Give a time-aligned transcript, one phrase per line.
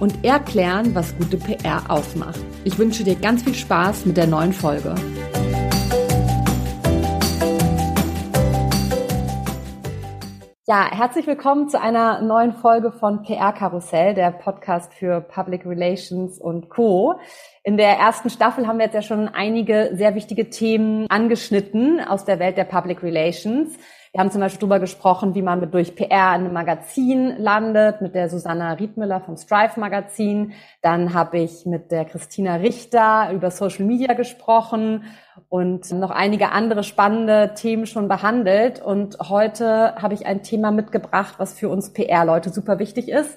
[0.00, 2.40] und erklären, was gute PR ausmacht.
[2.64, 4.94] Ich wünsche dir ganz viel Spaß mit der neuen Folge.
[10.66, 16.38] Ja, herzlich willkommen zu einer neuen Folge von PR Karussell, der Podcast für Public Relations
[16.38, 17.16] und Co.
[17.62, 22.24] In der ersten Staffel haben wir jetzt ja schon einige sehr wichtige Themen angeschnitten aus
[22.24, 23.76] der Welt der Public Relations.
[24.14, 28.14] Wir haben zum Beispiel darüber gesprochen, wie man durch PR in einem Magazin landet, mit
[28.14, 30.52] der Susanna Riedmüller vom Strive Magazin.
[30.82, 35.02] Dann habe ich mit der Christina Richter über Social Media gesprochen
[35.48, 38.80] und noch einige andere spannende Themen schon behandelt.
[38.80, 43.36] Und heute habe ich ein Thema mitgebracht, was für uns PR-Leute super wichtig ist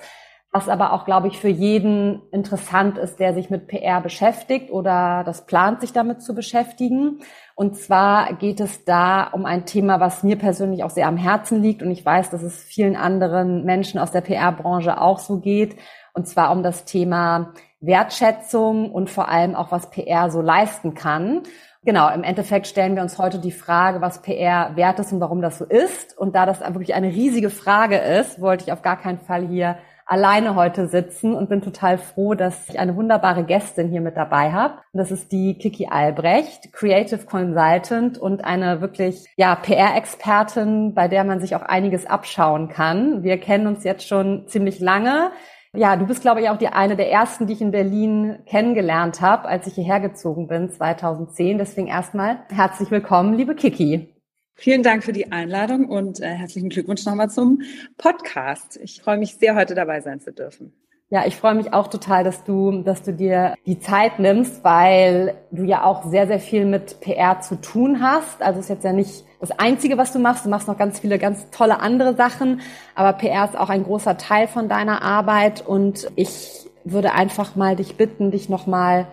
[0.52, 5.24] was aber auch, glaube ich, für jeden interessant ist, der sich mit PR beschäftigt oder
[5.26, 7.20] das plant, sich damit zu beschäftigen.
[7.60, 11.60] Und zwar geht es da um ein Thema, was mir persönlich auch sehr am Herzen
[11.60, 15.76] liegt und ich weiß, dass es vielen anderen Menschen aus der PR-Branche auch so geht.
[16.14, 21.42] Und zwar um das Thema Wertschätzung und vor allem auch, was PR so leisten kann.
[21.84, 25.42] Genau, im Endeffekt stellen wir uns heute die Frage, was PR wert ist und warum
[25.42, 26.16] das so ist.
[26.16, 29.80] Und da das wirklich eine riesige Frage ist, wollte ich auf gar keinen Fall hier
[30.08, 34.52] alleine heute sitzen und bin total froh, dass ich eine wunderbare Gästin hier mit dabei
[34.52, 34.76] habe.
[34.94, 41.26] Und das ist die Kiki Albrecht, Creative Consultant und eine wirklich ja PR-Expertin, bei der
[41.26, 43.22] man sich auch einiges abschauen kann.
[43.24, 45.32] Wir kennen uns jetzt schon ziemlich lange.
[45.74, 49.22] Ja, du bist, glaube ich, auch die eine der ersten, die ich in Berlin kennengelernt
[49.22, 51.58] habe, als ich hierher gezogen bin, 2010.
[51.58, 54.17] Deswegen erstmal herzlich willkommen, liebe Kiki.
[54.60, 57.62] Vielen Dank für die Einladung und äh, herzlichen Glückwunsch nochmal zum
[57.96, 58.80] Podcast.
[58.82, 60.74] Ich freue mich sehr, heute dabei sein zu dürfen.
[61.10, 65.36] Ja, ich freue mich auch total, dass du, dass du dir die Zeit nimmst, weil
[65.52, 68.42] du ja auch sehr, sehr viel mit PR zu tun hast.
[68.42, 70.44] Also ist jetzt ja nicht das Einzige, was du machst.
[70.44, 72.62] Du machst noch ganz viele ganz tolle andere Sachen,
[72.96, 77.76] aber PR ist auch ein großer Teil von deiner Arbeit und ich würde einfach mal
[77.76, 79.06] dich bitten, dich nochmal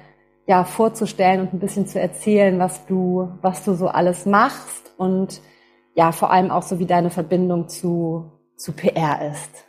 [0.47, 5.41] ja, vorzustellen und ein bisschen zu erzählen, was du, was du so alles machst und
[5.95, 9.65] ja, vor allem auch so wie deine Verbindung zu, zu PR ist.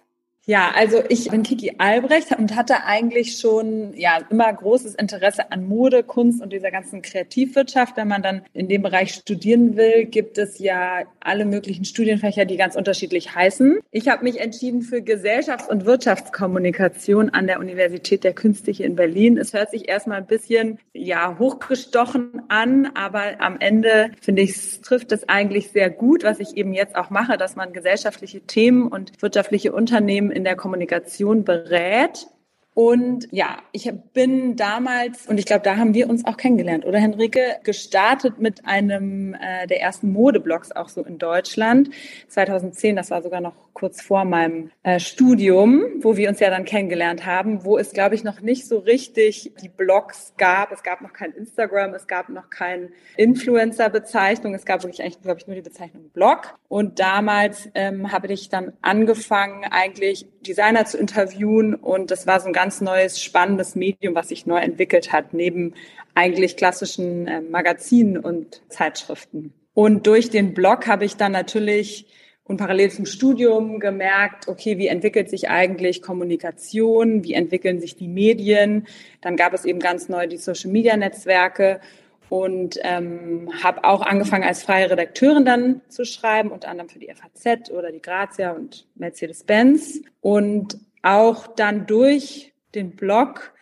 [0.48, 5.68] Ja, also ich bin Kiki Albrecht und hatte eigentlich schon ja immer großes Interesse an
[5.68, 7.98] Mode, Kunst und dieser ganzen Kreativwirtschaft.
[7.98, 12.58] Wenn man dann in dem Bereich studieren will, gibt es ja alle möglichen Studienfächer, die
[12.58, 13.80] ganz unterschiedlich heißen.
[13.90, 18.96] Ich habe mich entschieden für Gesellschafts- und Wirtschaftskommunikation an der Universität der Künste hier in
[18.96, 19.40] Berlin.
[19.40, 25.12] Es hört sich erstmal ein bisschen ja hochgestochen an, aber am Ende finde ich, trifft
[25.12, 29.12] es eigentlich sehr gut, was ich eben jetzt auch mache, dass man gesellschaftliche Themen und
[29.24, 32.28] wirtschaftliche Unternehmen in der Kommunikation berät.
[32.76, 37.00] Und ja, ich bin damals, und ich glaube, da haben wir uns auch kennengelernt, oder
[37.00, 41.90] Henrike, gestartet mit einem äh, der ersten Modeblogs auch so in Deutschland.
[42.28, 46.66] 2010, das war sogar noch kurz vor meinem äh, Studium, wo wir uns ja dann
[46.66, 50.72] kennengelernt haben, wo es, glaube ich, noch nicht so richtig die Blogs gab.
[50.72, 54.54] Es gab noch kein Instagram, es gab noch keine Influencer-Bezeichnung.
[54.54, 56.58] Es gab wirklich eigentlich, glaube ich, nur die Bezeichnung Blog.
[56.68, 61.76] Und damals ähm, habe ich dann angefangen, eigentlich Designer zu interviewen.
[61.76, 65.74] Und das war so ein ganz neues, spannendes Medium, was sich neu entwickelt hat, neben
[66.14, 69.54] eigentlich klassischen äh, Magazinen und Zeitschriften.
[69.74, 72.08] Und durch den Blog habe ich dann natürlich
[72.48, 78.08] und parallel zum Studium gemerkt, okay, wie entwickelt sich eigentlich Kommunikation, wie entwickeln sich die
[78.08, 78.88] Medien.
[79.22, 81.82] Dann gab es eben ganz neu die Social-Media-Netzwerke
[82.30, 87.12] und ähm, habe auch angefangen als freie Redakteurin dann zu schreiben, unter anderem für die
[87.12, 90.02] FAZ oder die Grazia und Mercedes-Benz.
[90.22, 93.54] Und auch dann durch den Blog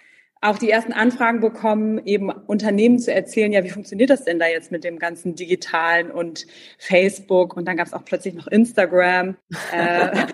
[0.44, 4.48] auch die ersten Anfragen bekommen, eben Unternehmen zu erzählen, ja, wie funktioniert das denn da
[4.48, 6.46] jetzt mit dem ganzen Digitalen und
[6.78, 9.36] Facebook und dann gab es auch plötzlich noch Instagram.
[9.72, 10.28] Äh,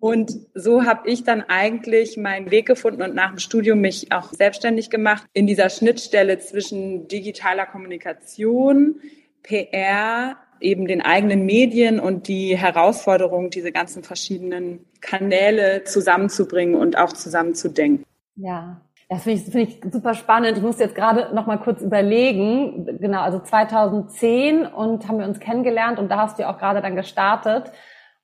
[0.00, 4.32] und so habe ich dann eigentlich meinen Weg gefunden und nach dem Studium mich auch
[4.32, 9.00] selbstständig gemacht in dieser Schnittstelle zwischen digitaler Kommunikation,
[9.42, 17.12] PR, eben den eigenen Medien und die Herausforderung, diese ganzen verschiedenen Kanäle zusammenzubringen und auch
[17.12, 18.04] zusammenzudenken.
[18.36, 20.56] Ja, das finde ich, finde ich super spannend.
[20.56, 22.98] Ich muss jetzt gerade noch mal kurz überlegen.
[23.00, 26.82] Genau, also 2010 und haben wir uns kennengelernt und da hast du ja auch gerade
[26.82, 27.70] dann gestartet.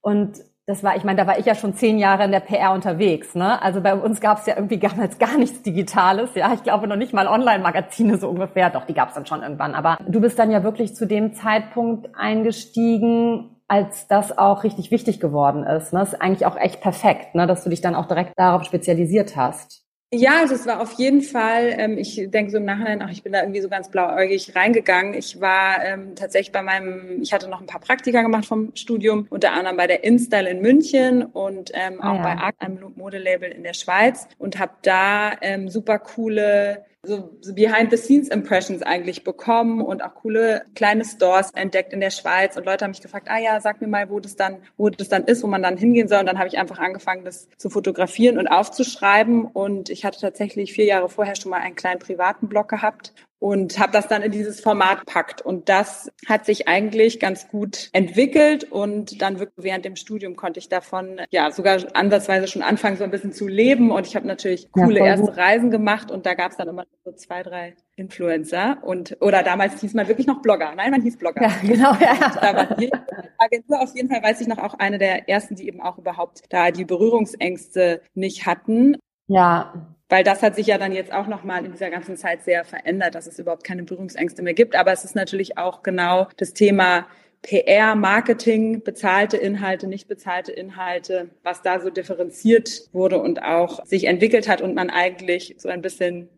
[0.00, 2.72] Und das war, ich meine, da war ich ja schon zehn Jahre in der PR
[2.72, 3.34] unterwegs.
[3.34, 3.60] Ne?
[3.60, 6.34] Also bei uns gab es ja irgendwie damals gar nichts Digitales.
[6.34, 8.70] Ja, ich glaube noch nicht mal Online-Magazine so ungefähr.
[8.70, 9.74] Doch, die gab es dann schon irgendwann.
[9.74, 15.18] Aber du bist dann ja wirklich zu dem Zeitpunkt eingestiegen, als das auch richtig wichtig
[15.18, 15.92] geworden ist.
[15.92, 16.00] Ne?
[16.00, 17.46] Das ist eigentlich auch echt perfekt, ne?
[17.46, 19.81] dass du dich dann auch direkt darauf spezialisiert hast.
[20.14, 23.22] Ja, also es war auf jeden Fall, ähm, ich denke so im Nachhinein, ach, ich
[23.22, 25.14] bin da irgendwie so ganz blauäugig reingegangen.
[25.14, 29.26] Ich war ähm, tatsächlich bei meinem, ich hatte noch ein paar Praktika gemacht vom Studium,
[29.30, 32.22] unter anderem bei der InStyle in München und ähm, auch ah, ja.
[32.22, 38.82] bei Arc, einem Modelabel in der Schweiz und habe da ähm, super coole so, Behind-the-Scenes-Impressions
[38.82, 42.56] eigentlich bekommen und auch coole kleine Stores entdeckt in der Schweiz.
[42.56, 45.08] Und Leute haben mich gefragt, ah ja, sag mir mal, wo das dann, wo das
[45.08, 46.20] dann ist, wo man dann hingehen soll.
[46.20, 49.46] Und dann habe ich einfach angefangen, das zu fotografieren und aufzuschreiben.
[49.46, 53.80] Und ich hatte tatsächlich vier Jahre vorher schon mal einen kleinen privaten Blog gehabt und
[53.80, 55.42] habe das dann in dieses Format packt.
[55.42, 60.60] Und das hat sich eigentlich ganz gut entwickelt und dann wirklich während dem Studium konnte
[60.60, 63.90] ich davon ja sogar ansatzweise schon anfangen, so ein bisschen zu leben.
[63.90, 66.84] Und ich habe natürlich coole ja, erste Reisen gemacht und da gab es dann immer
[67.04, 70.72] so zwei, drei Influencer und oder damals hieß man wirklich noch Blogger.
[70.76, 71.42] Nein, man hieß Blogger.
[71.42, 71.92] Ja, genau.
[71.94, 72.32] Ja.
[72.40, 72.92] Da war die
[73.38, 76.42] Agentur auf jeden Fall, weiß ich noch, auch eine der ersten, die eben auch überhaupt
[76.50, 78.98] da die Berührungsängste nicht hatten.
[79.26, 82.66] Ja, weil das hat sich ja dann jetzt auch nochmal in dieser ganzen Zeit sehr
[82.66, 84.76] verändert, dass es überhaupt keine Berührungsängste mehr gibt.
[84.76, 87.06] Aber es ist natürlich auch genau das Thema
[87.40, 94.04] PR, Marketing, bezahlte Inhalte, nicht bezahlte Inhalte, was da so differenziert wurde und auch sich
[94.04, 96.28] entwickelt hat und man eigentlich so ein bisschen,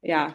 [0.00, 0.34] ja,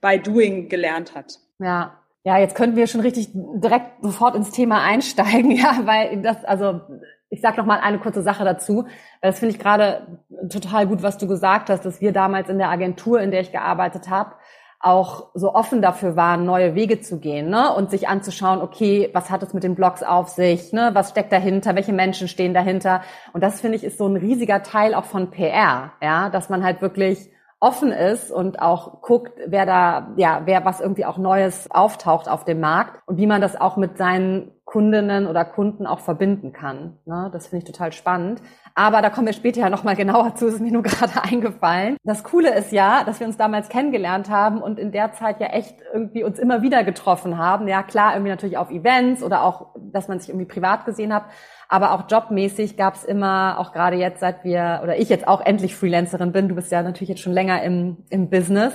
[0.00, 1.38] by doing gelernt hat.
[1.60, 6.44] Ja, ja, jetzt könnten wir schon richtig direkt sofort ins Thema einsteigen, ja, weil das,
[6.44, 6.80] also
[7.28, 8.86] ich sage noch mal eine kurze Sache dazu.
[9.20, 12.70] Das finde ich gerade total gut, was du gesagt hast, dass wir damals in der
[12.70, 14.34] Agentur, in der ich gearbeitet habe,
[14.78, 17.74] auch so offen dafür waren, neue Wege zu gehen ne?
[17.74, 20.90] und sich anzuschauen, okay, was hat es mit den Blogs auf sich, ne?
[20.92, 23.02] was steckt dahinter, welche Menschen stehen dahinter.
[23.32, 26.62] Und das finde ich ist so ein riesiger Teil auch von PR, ja, dass man
[26.62, 31.70] halt wirklich offen ist und auch guckt, wer da, ja, wer was irgendwie auch Neues
[31.70, 36.00] auftaucht auf dem Markt und wie man das auch mit seinen Kundinnen oder Kunden auch
[36.00, 36.98] verbinden kann.
[37.06, 37.30] Ne?
[37.32, 38.42] Das finde ich total spannend.
[38.74, 41.96] Aber da kommen wir später ja nochmal genauer zu, ist mir nur gerade eingefallen.
[42.02, 45.46] Das Coole ist ja, dass wir uns damals kennengelernt haben und in der Zeit ja
[45.46, 47.68] echt irgendwie uns immer wieder getroffen haben.
[47.68, 51.26] Ja, klar, irgendwie natürlich auf Events oder auch, dass man sich irgendwie privat gesehen hat.
[51.68, 55.40] Aber auch jobmäßig gab es immer, auch gerade jetzt, seit wir, oder ich jetzt auch
[55.40, 58.74] endlich Freelancerin bin, du bist ja natürlich jetzt schon länger im, im Business,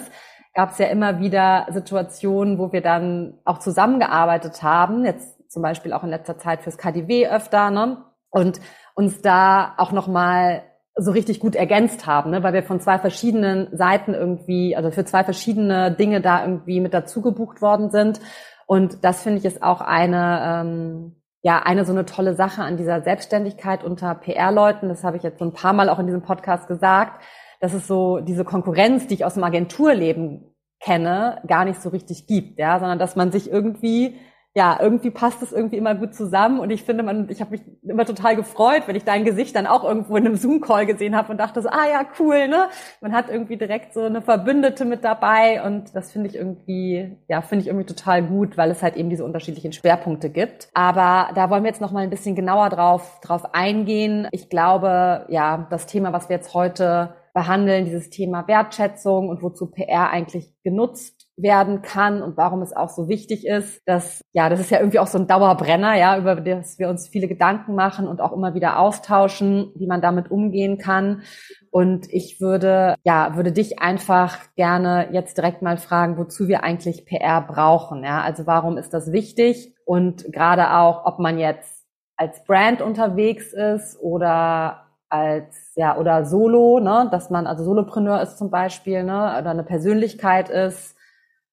[0.54, 5.06] gab es ja immer wieder Situationen, wo wir dann auch zusammengearbeitet haben.
[5.06, 8.06] Jetzt zum Beispiel auch in letzter Zeit fürs KDW öfter, ne?
[8.30, 8.62] Und
[8.96, 10.64] uns da auch nochmal
[10.96, 12.44] so richtig gut ergänzt haben, ne?
[12.44, 16.94] weil wir von zwei verschiedenen Seiten irgendwie, also für zwei verschiedene Dinge da irgendwie mit
[16.94, 18.20] dazu gebucht worden sind.
[18.68, 22.78] Und das finde ich ist auch eine, ähm, ja, eine so eine tolle Sache an
[22.78, 24.90] dieser Selbstständigkeit unter PR-Leuten.
[24.90, 27.22] Das habe ich jetzt so ein paar Mal auch in diesem Podcast gesagt,
[27.60, 32.28] dass es so diese Konkurrenz, die ich aus dem Agenturleben kenne, gar nicht so richtig
[32.28, 34.20] gibt, ja, sondern dass man sich irgendwie
[34.54, 37.62] ja, irgendwie passt es irgendwie immer gut zusammen und ich finde, man, ich habe mich
[37.84, 41.32] immer total gefreut, wenn ich dein Gesicht dann auch irgendwo in einem Zoom-Call gesehen habe
[41.32, 42.68] und dachte so, ah ja, cool, ne?
[43.00, 47.42] Man hat irgendwie direkt so eine Verbündete mit dabei und das finde ich irgendwie, ja,
[47.42, 50.68] finde ich irgendwie total gut, weil es halt eben diese unterschiedlichen Schwerpunkte gibt.
[50.74, 54.28] Aber da wollen wir jetzt noch mal ein bisschen genauer drauf, drauf eingehen.
[54.32, 59.72] Ich glaube, ja, das Thema, was wir jetzt heute behandeln, dieses Thema Wertschätzung und wozu
[59.72, 64.60] PR eigentlich genutzt werden kann und warum es auch so wichtig ist, dass, ja, das
[64.60, 68.08] ist ja irgendwie auch so ein Dauerbrenner, ja, über das wir uns viele Gedanken machen
[68.08, 71.24] und auch immer wieder austauschen, wie man damit umgehen kann.
[71.72, 77.06] Und ich würde, ja, würde dich einfach gerne jetzt direkt mal fragen, wozu wir eigentlich
[77.06, 79.76] PR brauchen, ja, also warum ist das wichtig?
[79.86, 81.86] Und gerade auch, ob man jetzt
[82.18, 88.38] als Brand unterwegs ist oder als ja oder Solo, ne, dass man also Solopreneur ist
[88.38, 90.96] zum Beispiel, ne, oder eine Persönlichkeit ist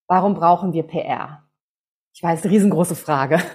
[0.08, 1.44] Warum brauchen wir PR?
[2.14, 3.40] Ich weiß, riesengroße Frage.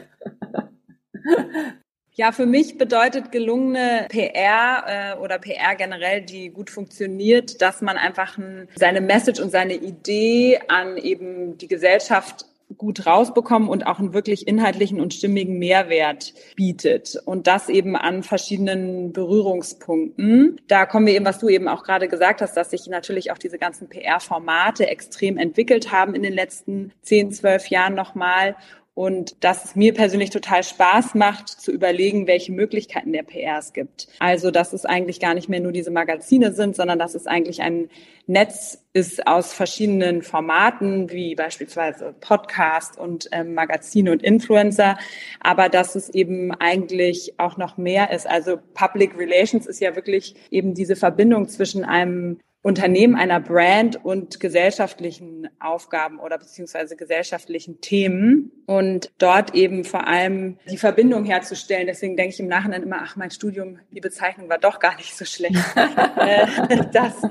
[2.16, 7.98] Ja, für mich bedeutet gelungene PR äh, oder PR generell, die gut funktioniert, dass man
[7.98, 12.46] einfach ein, seine Message und seine Idee an eben die Gesellschaft
[12.78, 17.18] gut rausbekommen und auch einen wirklich inhaltlichen und stimmigen Mehrwert bietet.
[17.26, 20.62] Und das eben an verschiedenen Berührungspunkten.
[20.68, 23.38] Da kommen wir eben, was du eben auch gerade gesagt hast, dass sich natürlich auch
[23.38, 28.56] diese ganzen PR-Formate extrem entwickelt haben in den letzten zehn, zwölf Jahren nochmal.
[28.96, 33.74] Und dass es mir persönlich total Spaß macht, zu überlegen, welche Möglichkeiten der PR es
[33.74, 34.08] gibt.
[34.20, 37.62] Also, dass es eigentlich gar nicht mehr nur diese Magazine sind, sondern dass es eigentlich
[37.62, 37.90] ein
[38.28, 44.98] Netz ist aus verschiedenen Formaten, wie beispielsweise Podcast und ähm, Magazine und Influencer,
[45.40, 48.30] aber dass es eben eigentlich auch noch mehr ist.
[48.30, 54.40] Also Public Relations ist ja wirklich eben diese Verbindung zwischen einem Unternehmen einer Brand und
[54.40, 61.88] gesellschaftlichen Aufgaben oder beziehungsweise gesellschaftlichen Themen und dort eben vor allem die Verbindung herzustellen.
[61.88, 65.14] Deswegen denke ich im Nachhinein immer, ach, mein Studium, die Bezeichnung war doch gar nicht
[65.14, 65.56] so schlecht,
[66.16, 66.48] äh,
[66.94, 67.22] dass,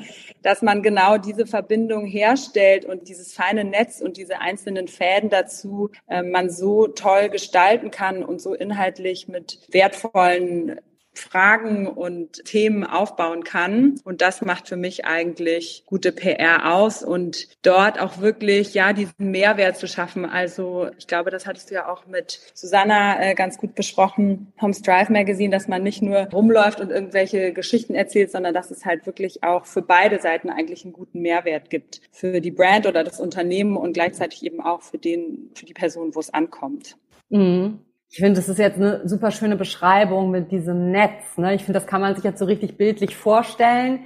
[0.42, 5.90] dass man genau diese Verbindung herstellt und dieses feine Netz und diese einzelnen Fäden dazu
[6.08, 10.78] äh, man so toll gestalten kann und so inhaltlich mit wertvollen
[11.14, 14.00] Fragen und Themen aufbauen kann.
[14.04, 19.31] Und das macht für mich eigentlich gute PR aus und dort auch wirklich, ja, diesen
[19.31, 20.25] Mehrwert zu schaffen.
[20.25, 24.83] Also ich glaube, das hattest du ja auch mit Susanna äh, ganz gut besprochen, Homes
[24.83, 29.07] Drive Magazine, dass man nicht nur rumläuft und irgendwelche Geschichten erzählt, sondern dass es halt
[29.07, 32.00] wirklich auch für beide Seiten eigentlich einen guten Mehrwert gibt.
[32.11, 36.14] Für die Brand oder das Unternehmen und gleichzeitig eben auch für den, für die Person,
[36.14, 36.97] wo es ankommt.
[37.28, 37.81] Mhm.
[38.14, 41.38] Ich finde, das ist jetzt eine super schöne Beschreibung mit diesem Netz.
[41.38, 41.54] Ne?
[41.54, 44.00] Ich finde, das kann man sich jetzt so richtig bildlich vorstellen,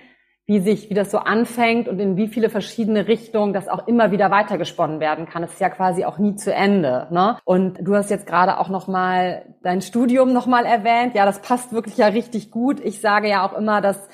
[0.47, 4.13] wie sich, wie das so anfängt und in wie viele verschiedene Richtungen das auch immer
[4.13, 5.43] wieder weitergesponnen werden kann.
[5.43, 7.09] Es ist ja quasi auch nie zu Ende.
[7.11, 7.37] Ne?
[7.45, 11.17] Und du hast jetzt gerade auch noch mal dein Studium noch mal erwähnt.
[11.17, 12.79] Ja, das passt wirklich ja richtig gut.
[12.79, 14.09] Ich sage ja auch immer, dass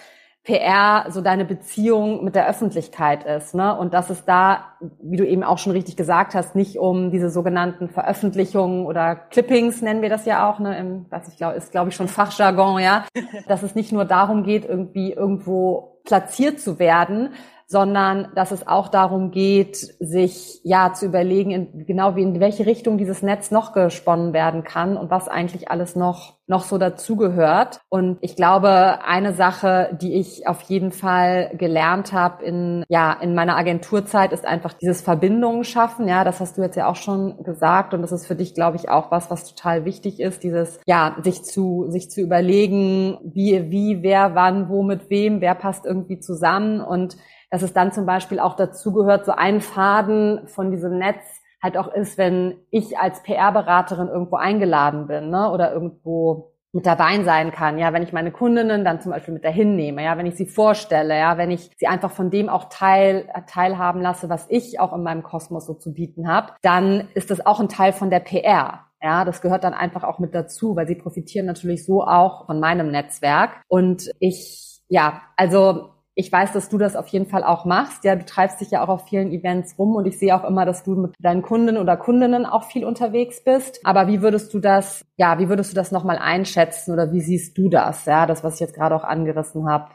[0.44, 3.76] PR so deine Beziehung mit der Öffentlichkeit ist, ne?
[3.78, 7.30] Und dass es da, wie du eben auch schon richtig gesagt hast, nicht um diese
[7.30, 10.76] sogenannten Veröffentlichungen oder Clippings nennen wir das ja auch, ne?
[10.76, 13.04] Im, was ich glaube, ist glaube ich schon Fachjargon, ja,
[13.46, 17.34] dass es nicht nur darum geht, irgendwie irgendwo platziert zu werden,
[17.66, 22.66] sondern dass es auch darum geht, sich ja zu überlegen, in, genau wie in welche
[22.66, 27.80] Richtung dieses Netz noch gesponnen werden kann und was eigentlich alles noch noch so dazugehört.
[27.88, 33.34] Und ich glaube, eine Sache, die ich auf jeden Fall gelernt habe in ja in
[33.34, 36.06] meiner Agenturzeit, ist einfach dieses Verbindungen schaffen.
[36.08, 38.76] Ja, das hast du jetzt ja auch schon gesagt und das ist für dich, glaube
[38.76, 40.42] ich, auch was, was total wichtig ist.
[40.42, 45.54] Dieses ja sich zu sich zu überlegen, wie wie wer wann wo mit wem, wer
[45.54, 47.16] passt irgendwie zusammen und
[47.52, 51.22] dass es dann zum Beispiel auch dazu gehört, so ein Faden von diesem Netz
[51.62, 57.22] halt auch ist, wenn ich als PR-Beraterin irgendwo eingeladen bin ne, oder irgendwo mit dabei
[57.24, 60.24] sein kann, ja, wenn ich meine Kundinnen dann zum Beispiel mit dahin nehme, ja, wenn
[60.24, 64.46] ich sie vorstelle, ja, wenn ich sie einfach von dem auch teil, teilhaben lasse, was
[64.48, 67.92] ich auch in meinem Kosmos so zu bieten habe, dann ist das auch ein Teil
[67.92, 68.86] von der PR.
[69.02, 72.60] Ja, das gehört dann einfach auch mit dazu, weil sie profitieren natürlich so auch von
[72.60, 73.50] meinem Netzwerk.
[73.68, 78.04] Und ich, ja, also ich weiß, dass du das auf jeden Fall auch machst.
[78.04, 80.66] Ja, du treibst dich ja auch auf vielen Events rum und ich sehe auch immer,
[80.66, 83.80] dass du mit deinen Kunden oder Kundinnen auch viel unterwegs bist.
[83.84, 87.56] Aber wie würdest du das, ja, wie würdest du das nochmal einschätzen oder wie siehst
[87.56, 88.04] du das?
[88.04, 89.90] Ja, das, was ich jetzt gerade auch angerissen habe.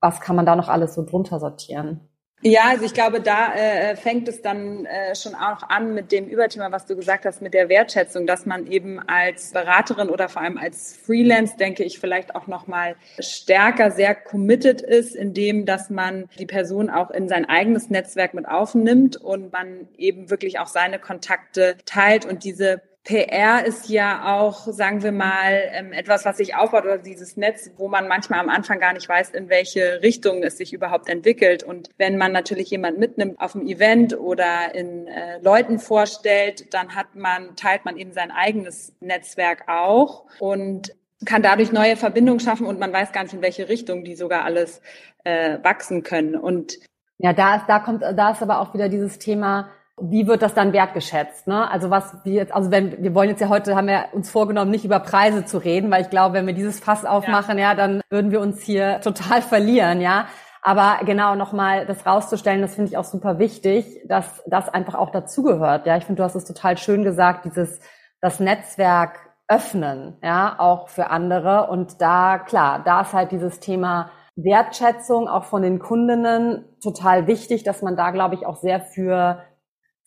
[0.00, 2.08] Was kann man da noch alles so drunter sortieren?
[2.42, 6.26] Ja, also ich glaube, da äh, fängt es dann äh, schon auch an mit dem
[6.26, 10.42] Überthema, was du gesagt hast, mit der Wertschätzung, dass man eben als Beraterin oder vor
[10.42, 15.88] allem als Freelance, denke ich, vielleicht auch noch mal stärker sehr committed ist, indem, dass
[15.88, 20.68] man die Person auch in sein eigenes Netzwerk mit aufnimmt und man eben wirklich auch
[20.68, 26.38] seine Kontakte teilt und diese PR ist ja auch, sagen wir mal, ähm, etwas, was
[26.38, 30.00] sich aufbaut oder dieses Netz, wo man manchmal am Anfang gar nicht weiß, in welche
[30.02, 31.62] Richtung es sich überhaupt entwickelt.
[31.62, 36.94] Und wenn man natürlich jemand mitnimmt auf dem Event oder in äh, Leuten vorstellt, dann
[36.94, 40.94] hat man, teilt man eben sein eigenes Netzwerk auch und
[41.26, 44.44] kann dadurch neue Verbindungen schaffen und man weiß gar nicht, in welche Richtung die sogar
[44.44, 44.80] alles
[45.24, 46.36] äh, wachsen können.
[46.36, 46.78] Und
[47.18, 49.70] ja, da ist, da kommt, da ist aber auch wieder dieses Thema,
[50.00, 51.46] wie wird das dann wertgeschätzt?
[51.46, 51.70] Ne?
[51.70, 54.70] Also was wir jetzt, also wenn wir wollen jetzt ja heute, haben wir uns vorgenommen,
[54.70, 57.74] nicht über Preise zu reden, weil ich glaube, wenn wir dieses Fass aufmachen, ja, ja
[57.74, 60.26] dann würden wir uns hier total verlieren, ja.
[60.62, 65.10] Aber genau nochmal das rauszustellen, das finde ich auch super wichtig, dass das einfach auch
[65.10, 65.86] dazugehört.
[65.86, 67.80] Ja, ich finde, du hast es total schön gesagt, dieses
[68.20, 71.68] das Netzwerk öffnen, ja, auch für andere.
[71.68, 77.62] Und da, klar, da ist halt dieses Thema Wertschätzung auch von den Kundinnen total wichtig,
[77.62, 79.42] dass man da, glaube ich, auch sehr für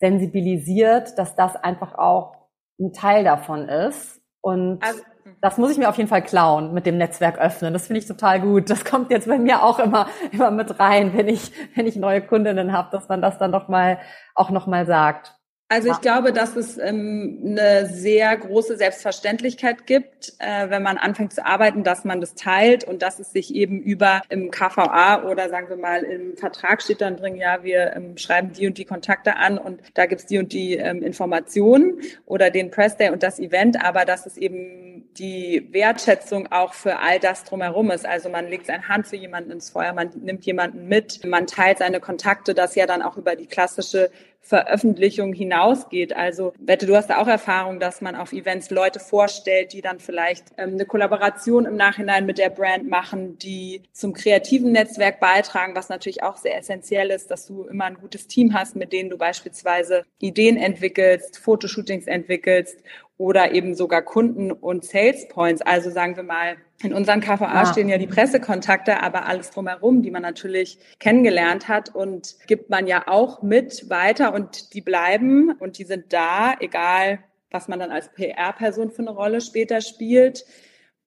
[0.00, 2.36] sensibilisiert, dass das einfach auch
[2.78, 4.20] ein Teil davon ist.
[4.40, 5.02] Und also,
[5.40, 7.72] das muss ich mir auf jeden Fall klauen mit dem Netzwerk öffnen.
[7.72, 8.70] Das finde ich total gut.
[8.70, 12.22] Das kommt jetzt bei mir auch immer, immer mit rein, wenn ich, wenn ich neue
[12.22, 13.98] Kundinnen habe, dass man das dann doch mal,
[14.34, 15.37] auch noch mal sagt.
[15.70, 21.34] Also ich glaube, dass es ähm, eine sehr große Selbstverständlichkeit gibt, äh, wenn man anfängt
[21.34, 25.50] zu arbeiten, dass man das teilt und dass es sich eben über im KVA oder
[25.50, 28.86] sagen wir mal im Vertrag steht dann drin, ja, wir ähm, schreiben die und die
[28.86, 33.22] Kontakte an und da gibt's die und die ähm, Informationen oder den Press Day und
[33.22, 38.06] das Event, aber dass es eben die Wertschätzung auch für all das drumherum ist.
[38.06, 41.78] Also man legt seine Hand für jemanden ins Feuer, man nimmt jemanden mit, man teilt
[41.78, 44.10] seine Kontakte, das ja dann auch über die klassische
[44.40, 46.16] Veröffentlichung hinausgeht.
[46.16, 49.98] Also Wette, du hast da auch Erfahrung, dass man auf Events Leute vorstellt, die dann
[49.98, 55.74] vielleicht ähm, eine Kollaboration im Nachhinein mit der Brand machen, die zum kreativen Netzwerk beitragen,
[55.74, 59.10] was natürlich auch sehr essentiell ist, dass du immer ein gutes Team hast, mit denen
[59.10, 62.82] du beispielsweise Ideen entwickelst, Fotoshootings entwickelst
[63.18, 65.60] oder eben sogar Kunden und Sales Points.
[65.60, 67.66] Also sagen wir mal, in unseren KVA ja.
[67.66, 72.86] stehen ja die Pressekontakte, aber alles drumherum, die man natürlich kennengelernt hat und gibt man
[72.86, 77.18] ja auch mit weiter und die bleiben und die sind da, egal
[77.50, 80.44] was man dann als PR-Person für eine Rolle später spielt.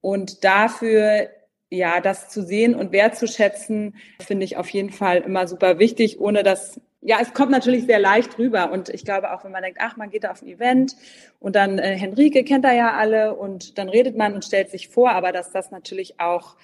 [0.00, 1.28] Und dafür
[1.72, 6.42] ja, das zu sehen und wertzuschätzen, finde ich auf jeden Fall immer super wichtig, ohne
[6.42, 8.70] dass ja, es kommt natürlich sehr leicht rüber.
[8.70, 10.96] Und ich glaube auch, wenn man denkt, ach, man geht da auf ein Event
[11.40, 14.88] und dann äh, Henrike kennt da ja alle und dann redet man und stellt sich
[14.88, 16.56] vor, aber dass das natürlich auch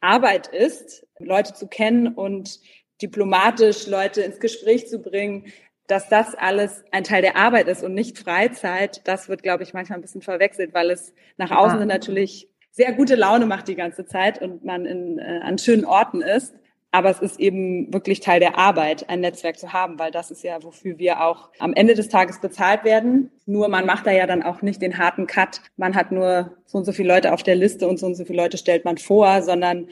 [0.00, 2.60] Arbeit ist, Leute zu kennen und
[3.00, 5.46] diplomatisch Leute ins Gespräch zu bringen,
[5.86, 9.72] dass das alles ein Teil der Arbeit ist und nicht Freizeit, das wird, glaube ich,
[9.72, 11.86] manchmal ein bisschen verwechselt, weil es nach außen ja.
[11.86, 16.20] natürlich sehr gute Laune macht die ganze Zeit und man in, äh, an schönen Orten
[16.20, 16.54] ist.
[16.96, 20.42] Aber es ist eben wirklich Teil der Arbeit, ein Netzwerk zu haben, weil das ist
[20.42, 23.30] ja, wofür wir auch am Ende des Tages bezahlt werden.
[23.44, 25.60] Nur man macht da ja dann auch nicht den harten Cut.
[25.76, 28.24] Man hat nur so und so viele Leute auf der Liste und so und so
[28.24, 29.88] viele Leute stellt man vor, sondern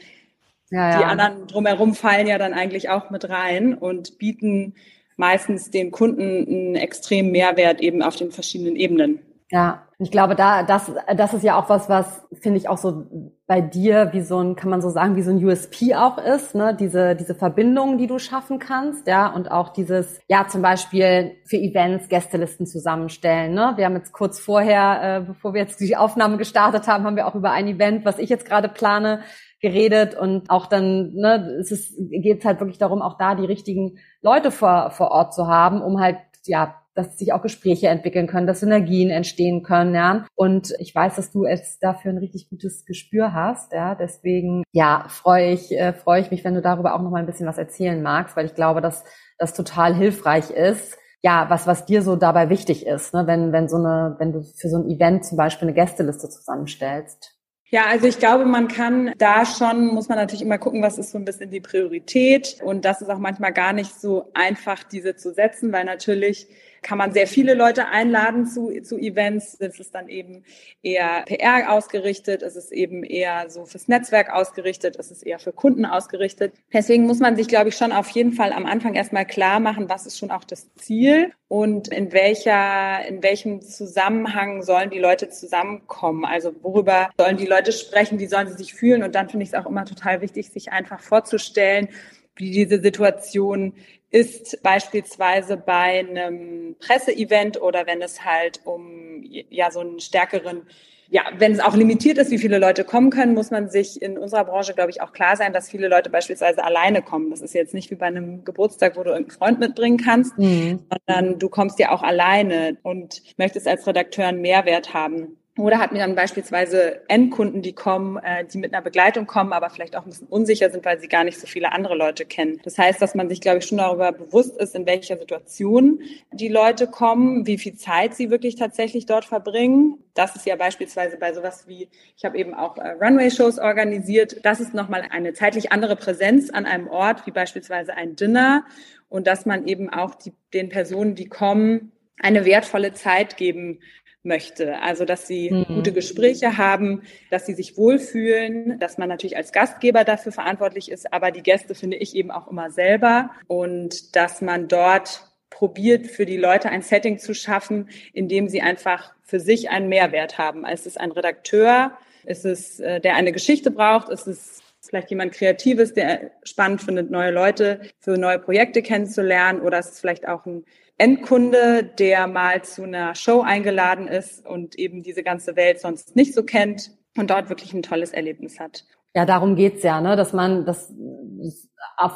[0.71, 0.97] ja, ja.
[0.97, 4.73] die anderen drumherum fallen ja dann eigentlich auch mit rein und bieten
[5.15, 9.19] meistens den Kunden einen extremen Mehrwert eben auf den verschiedenen Ebenen.
[9.51, 13.05] Ja, ich glaube, da, das, das ist ja auch was, was finde ich auch so
[13.45, 16.55] bei dir wie so ein, kann man so sagen, wie so ein USP auch ist,
[16.55, 16.75] ne?
[16.77, 21.57] Diese, diese Verbindungen, die du schaffen kannst, ja, und auch dieses, ja, zum Beispiel für
[21.57, 23.73] Events Gästelisten zusammenstellen, ne?
[23.75, 27.27] Wir haben jetzt kurz vorher, äh, bevor wir jetzt die Aufnahme gestartet haben, haben wir
[27.27, 29.21] auch über ein Event, was ich jetzt gerade plane,
[29.61, 33.97] geredet und auch dann, ne, es ist, geht halt wirklich darum, auch da die richtigen
[34.21, 38.47] Leute vor, vor Ort zu haben, um halt, ja, dass sich auch Gespräche entwickeln können,
[38.47, 40.25] dass Synergien entstehen können, ja.
[40.33, 43.95] Und ich weiß, dass du es dafür ein richtig gutes Gespür hast, ja.
[43.95, 47.25] Deswegen, ja, freue ich, äh, freue ich mich, wenn du darüber auch noch mal ein
[47.25, 49.03] bisschen was erzählen magst, weil ich glaube, dass
[49.37, 50.97] das total hilfreich ist.
[51.21, 53.25] Ja, was, was dir so dabei wichtig ist, ne?
[53.25, 57.35] wenn, wenn so eine, wenn du für so ein Event zum Beispiel eine Gästeliste zusammenstellst.
[57.69, 61.11] Ja, also ich glaube, man kann da schon, muss man natürlich immer gucken, was ist
[61.11, 62.61] so ein bisschen die Priorität.
[62.63, 66.47] Und das ist auch manchmal gar nicht so einfach, diese zu setzen, weil natürlich
[66.85, 69.57] kann man sehr viele Leute einladen zu, zu Events.
[69.59, 70.43] Es ist dann eben
[70.83, 75.51] eher PR ausgerichtet, es ist eben eher so fürs Netzwerk ausgerichtet, es ist eher für
[75.51, 76.53] Kunden ausgerichtet.
[76.71, 79.89] Deswegen muss man sich, glaube ich, schon auf jeden Fall am Anfang erstmal klar machen,
[79.89, 85.29] was ist schon auch das Ziel und in welcher, in welchem Zusammenhang sollen die Leute
[85.29, 86.23] zusammenkommen?
[86.23, 88.19] Also worüber sollen die Leute sprechen?
[88.19, 89.01] Wie sollen sie sich fühlen?
[89.01, 91.89] Und dann finde ich es auch immer total wichtig, sich einfach vorzustellen,
[92.35, 93.73] wie diese Situation
[94.15, 100.61] ist beispielsweise bei einem Presseevent oder wenn es halt um ja so einen stärkeren
[101.07, 104.17] ja, wenn es auch limitiert ist, wie viele Leute kommen können, muss man sich in
[104.17, 107.29] unserer Branche, glaube ich, auch klar sein, dass viele Leute beispielsweise alleine kommen.
[107.29, 110.79] Das ist jetzt nicht wie bei einem Geburtstag, wo du irgendeinen Freund mitbringen kannst, mhm.
[110.89, 115.37] sondern du kommst ja auch alleine und möchtest als Redakteur einen Mehrwert haben.
[115.57, 119.69] Oder hat mir dann beispielsweise Endkunden, die kommen, äh, die mit einer Begleitung kommen, aber
[119.69, 122.59] vielleicht auch ein bisschen unsicher sind, weil sie gar nicht so viele andere Leute kennen.
[122.65, 126.01] Das heißt, dass man sich, glaube ich, schon darüber bewusst ist, in welcher Situation
[126.33, 130.03] die Leute kommen, wie viel Zeit sie wirklich tatsächlich dort verbringen.
[130.13, 131.87] Das ist ja beispielsweise bei sowas wie,
[132.17, 134.43] ich habe eben auch äh, Runway-Shows organisiert.
[134.43, 138.65] Das ist nochmal eine zeitlich andere Präsenz an einem Ort, wie beispielsweise ein Dinner.
[139.07, 143.79] Und dass man eben auch die, den Personen, die kommen, eine wertvolle Zeit geben
[144.25, 144.81] möchte.
[144.81, 145.65] Also, dass sie mhm.
[145.75, 151.13] gute Gespräche haben, dass sie sich wohlfühlen, dass man natürlich als Gastgeber dafür verantwortlich ist,
[151.13, 156.25] aber die Gäste finde ich eben auch immer selber und dass man dort probiert, für
[156.25, 160.65] die Leute ein Setting zu schaffen, in dem sie einfach für sich einen Mehrwert haben.
[160.65, 165.33] Es ist ein Redakteur, es ist, äh, der eine Geschichte braucht, es ist vielleicht jemand
[165.33, 170.45] Kreatives, der spannend findet, neue Leute für neue Projekte kennenzulernen oder es ist vielleicht auch
[170.45, 170.65] ein
[170.97, 176.33] Endkunde, der mal zu einer Show eingeladen ist und eben diese ganze Welt sonst nicht
[176.33, 178.85] so kennt und dort wirklich ein tolles Erlebnis hat.
[179.13, 180.15] Ja, darum geht's ja, ne?
[180.15, 180.93] dass man, das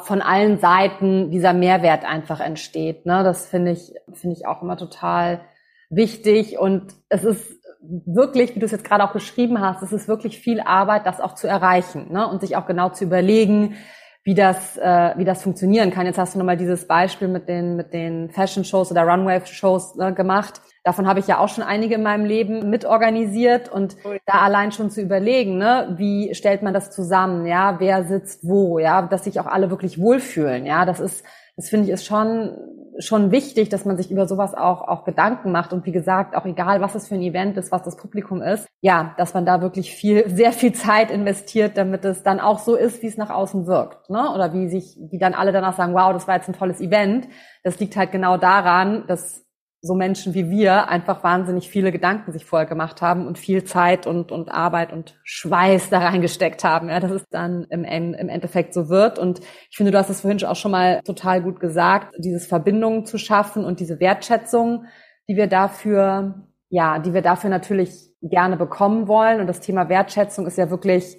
[0.04, 3.06] von allen Seiten dieser Mehrwert einfach entsteht.
[3.06, 3.22] Ne?
[3.24, 5.40] Das finde ich, finde ich auch immer total
[5.88, 6.58] wichtig.
[6.58, 10.38] Und es ist wirklich, wie du es jetzt gerade auch beschrieben hast, es ist wirklich
[10.38, 12.28] viel Arbeit, das auch zu erreichen ne?
[12.28, 13.76] und sich auch genau zu überlegen,
[14.22, 16.06] wie das, äh, wie das funktionieren kann.
[16.06, 20.60] Jetzt hast du nochmal dieses Beispiel mit den, mit den Fashion-Shows oder Runway-Shows äh, gemacht.
[20.84, 24.90] Davon habe ich ja auch schon einige in meinem Leben mitorganisiert und da allein schon
[24.90, 29.40] zu überlegen, ne, wie stellt man das zusammen, ja, wer sitzt wo, ja, dass sich
[29.40, 31.24] auch alle wirklich wohlfühlen, ja, das ist,
[31.56, 32.56] das finde ich ist schon
[33.00, 36.44] schon wichtig, dass man sich über sowas auch, auch Gedanken macht und wie gesagt, auch
[36.44, 39.60] egal, was es für ein Event ist, was das Publikum ist, ja, dass man da
[39.60, 43.30] wirklich viel, sehr viel Zeit investiert, damit es dann auch so ist, wie es nach
[43.30, 44.32] außen wirkt, ne?
[44.34, 47.28] Oder wie sich, wie dann alle danach sagen, wow, das war jetzt ein tolles Event.
[47.64, 49.44] Das liegt halt genau daran, dass
[49.82, 54.06] so Menschen wie wir einfach wahnsinnig viele Gedanken sich vorher gemacht haben und viel Zeit
[54.06, 58.74] und, und Arbeit und Schweiß da reingesteckt haben, ja, dass es dann im, im Endeffekt
[58.74, 59.18] so wird.
[59.18, 59.40] Und
[59.70, 63.16] ich finde, du hast es vorhin auch schon mal total gut gesagt, dieses Verbindungen zu
[63.16, 64.84] schaffen und diese Wertschätzung,
[65.28, 69.40] die wir dafür, ja, die wir dafür natürlich gerne bekommen wollen.
[69.40, 71.16] Und das Thema Wertschätzung ist ja wirklich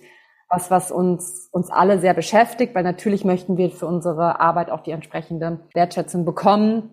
[0.49, 4.81] was, was uns, uns alle sehr beschäftigt, weil natürlich möchten wir für unsere Arbeit auch
[4.81, 6.89] die entsprechende Wertschätzung bekommen.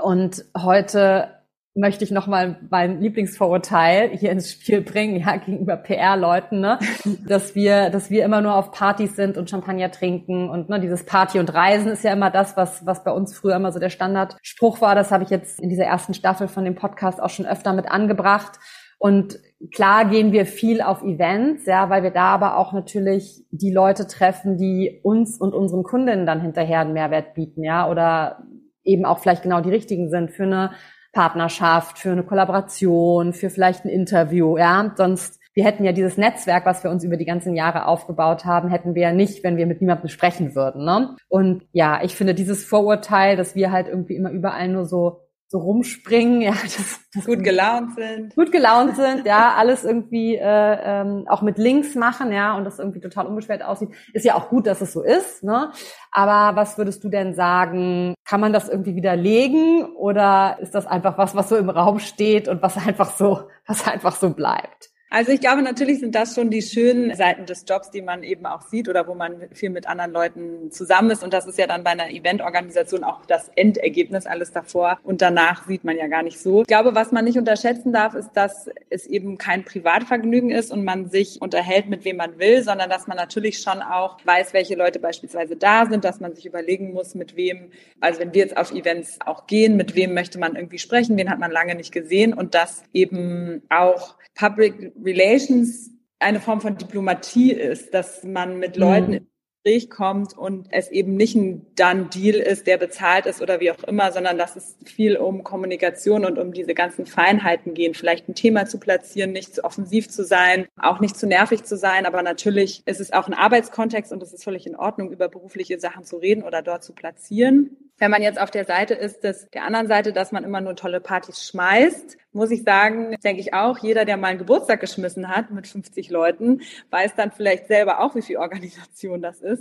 [0.00, 1.28] Und heute
[1.76, 6.78] möchte ich nochmal mein Lieblingsvorurteil hier ins Spiel bringen, ja, gegenüber PR-Leuten, ne?
[7.26, 11.04] dass wir, dass wir immer nur auf Partys sind und Champagner trinken und ne, dieses
[11.04, 13.90] Party und Reisen ist ja immer das, was, was bei uns früher immer so der
[13.90, 14.94] Standardspruch war.
[14.94, 17.90] Das habe ich jetzt in dieser ersten Staffel von dem Podcast auch schon öfter mit
[17.90, 18.60] angebracht.
[18.98, 19.38] Und
[19.72, 24.06] klar gehen wir viel auf Events, ja, weil wir da aber auch natürlich die Leute
[24.06, 28.44] treffen, die uns und unseren Kundinnen dann hinterher einen Mehrwert bieten, ja, oder
[28.84, 30.72] eben auch vielleicht genau die richtigen sind für eine
[31.12, 34.92] Partnerschaft, für eine Kollaboration, für vielleicht ein Interview, ja.
[34.96, 38.68] Sonst, wir hätten ja dieses Netzwerk, was wir uns über die ganzen Jahre aufgebaut haben,
[38.68, 41.16] hätten wir ja nicht, wenn wir mit niemandem sprechen würden, ne?
[41.28, 45.58] Und ja, ich finde dieses Vorurteil, dass wir halt irgendwie immer überall nur so so
[45.58, 48.34] rumspringen, ja, das, das gut gelaunt sind.
[48.34, 50.42] Gut gelaunt sind, ja, alles irgendwie äh,
[50.82, 53.90] ähm, auch mit Links machen, ja, und das irgendwie total unbeschwert aussieht.
[54.12, 55.72] Ist ja auch gut, dass es so ist, ne?
[56.10, 58.14] Aber was würdest du denn sagen?
[58.24, 62.48] Kann man das irgendwie widerlegen oder ist das einfach was, was so im Raum steht
[62.48, 64.93] und was einfach so, was einfach so bleibt?
[65.14, 68.46] Also ich glaube, natürlich sind das schon die schönen Seiten des Jobs, die man eben
[68.46, 71.22] auch sieht oder wo man viel mit anderen Leuten zusammen ist.
[71.22, 74.26] Und das ist ja dann bei einer Eventorganisation auch das Endergebnis.
[74.26, 76.62] Alles davor und danach sieht man ja gar nicht so.
[76.62, 80.82] Ich glaube, was man nicht unterschätzen darf, ist, dass es eben kein Privatvergnügen ist und
[80.82, 84.74] man sich unterhält, mit wem man will, sondern dass man natürlich schon auch weiß, welche
[84.74, 88.56] Leute beispielsweise da sind, dass man sich überlegen muss, mit wem, also wenn wir jetzt
[88.56, 91.92] auf Events auch gehen, mit wem möchte man irgendwie sprechen, wen hat man lange nicht
[91.92, 98.76] gesehen und dass eben auch Public Relations eine Form von Diplomatie ist, dass man mit
[98.76, 99.26] Leuten mhm.
[99.64, 103.82] Gespräch kommt und es eben nicht ein Done-Deal ist, der bezahlt ist oder wie auch
[103.84, 108.34] immer, sondern dass es viel um Kommunikation und um diese ganzen Feinheiten gehen, vielleicht ein
[108.34, 112.22] Thema zu platzieren, nicht zu offensiv zu sein, auch nicht zu nervig zu sein, aber
[112.22, 116.04] natürlich ist es auch ein Arbeitskontext und es ist völlig in Ordnung, über berufliche Sachen
[116.04, 117.78] zu reden oder dort zu platzieren.
[117.96, 120.74] Wenn man jetzt auf der Seite ist, des, der anderen Seite, dass man immer nur
[120.74, 125.28] tolle Partys schmeißt, muss ich sagen, denke ich auch, jeder, der mal einen Geburtstag geschmissen
[125.28, 129.53] hat mit 50 Leuten, weiß dann vielleicht selber auch, wie viel Organisation das ist.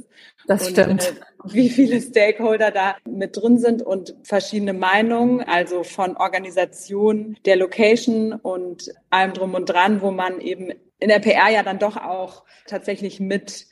[0.48, 1.04] Das und, stimmt.
[1.04, 7.58] Äh, wie viele Stakeholder da mit drin sind und verschiedene Meinungen, also von Organisation, der
[7.58, 11.98] Location und allem drum und dran, wo man eben in der PR ja dann doch
[11.98, 13.68] auch tatsächlich mit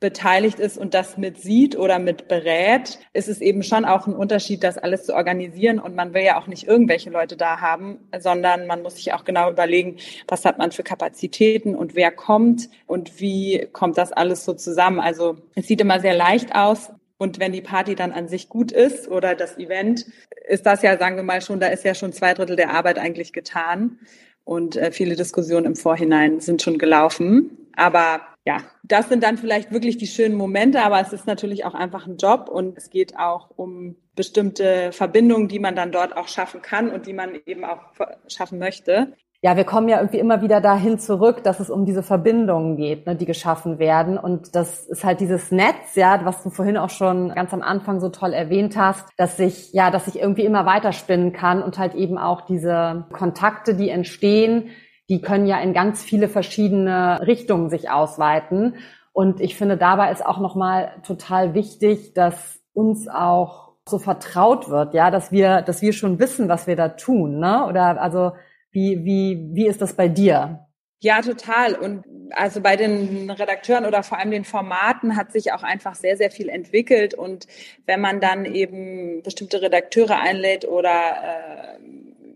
[0.00, 4.14] beteiligt ist und das mit sieht oder mit berät, ist es eben schon auch ein
[4.14, 5.78] Unterschied, das alles zu organisieren.
[5.78, 9.24] Und man will ja auch nicht irgendwelche Leute da haben, sondern man muss sich auch
[9.24, 9.96] genau überlegen,
[10.28, 15.00] was hat man für Kapazitäten und wer kommt und wie kommt das alles so zusammen.
[15.00, 16.90] Also es sieht immer sehr leicht aus.
[17.16, 20.04] Und wenn die Party dann an sich gut ist oder das Event,
[20.48, 22.98] ist das ja, sagen wir mal schon, da ist ja schon zwei Drittel der Arbeit
[22.98, 24.00] eigentlich getan.
[24.44, 27.70] Und äh, viele Diskussionen im Vorhinein sind schon gelaufen.
[27.76, 31.74] Aber ja, das sind dann vielleicht wirklich die schönen Momente, aber es ist natürlich auch
[31.74, 36.28] einfach ein Job und es geht auch um bestimmte Verbindungen, die man dann dort auch
[36.28, 37.80] schaffen kann und die man eben auch
[38.28, 39.14] schaffen möchte.
[39.40, 43.06] Ja, wir kommen ja irgendwie immer wieder dahin zurück, dass es um diese Verbindungen geht,
[43.06, 44.16] ne, die geschaffen werden.
[44.16, 48.00] Und das ist halt dieses Netz, ja, was du vorhin auch schon ganz am Anfang
[48.00, 51.94] so toll erwähnt hast, dass sich, ja, dass sich irgendwie immer weiterspinnen kann und halt
[51.94, 54.70] eben auch diese Kontakte, die entstehen,
[55.14, 58.74] die können ja in ganz viele verschiedene Richtungen sich ausweiten.
[59.12, 64.92] Und ich finde, dabei ist auch nochmal total wichtig, dass uns auch so vertraut wird,
[64.92, 67.64] ja, dass wir, dass wir schon wissen, was wir da tun, ne?
[67.68, 68.32] Oder also
[68.72, 70.66] wie, wie, wie ist das bei dir?
[71.00, 71.76] Ja, total.
[71.76, 76.16] Und also bei den Redakteuren oder vor allem den Formaten hat sich auch einfach sehr,
[76.16, 77.14] sehr viel entwickelt.
[77.14, 77.46] Und
[77.86, 81.78] wenn man dann eben bestimmte Redakteure einlädt oder äh,